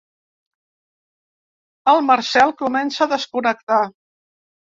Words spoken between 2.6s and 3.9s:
comença a desconnectar.